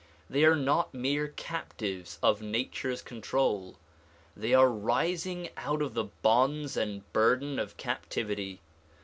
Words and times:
They 0.31 0.43
are 0.45 0.55
not 0.55 0.95
mere 0.95 1.27
captives 1.27 2.17
of 2.23 2.41
nature's 2.41 3.03
control; 3.03 3.77
they 4.35 4.51
are 4.51 4.67
rising 4.67 5.49
out 5.55 5.83
of 5.83 5.93
the 5.93 6.05
bonds 6.23 6.75
and 6.75 7.03
burden 7.13 7.59
of 7.59 7.77
captivity. 7.77 8.61